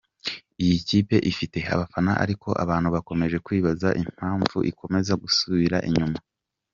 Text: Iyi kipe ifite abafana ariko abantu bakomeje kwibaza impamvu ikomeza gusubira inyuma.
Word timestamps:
Iyi 0.63 0.77
kipe 0.87 1.15
ifite 1.31 1.57
abafana 1.73 2.11
ariko 2.23 2.49
abantu 2.63 2.87
bakomeje 2.95 3.37
kwibaza 3.45 3.87
impamvu 4.01 4.57
ikomeza 4.71 5.13
gusubira 5.23 5.77
inyuma. 5.89 6.17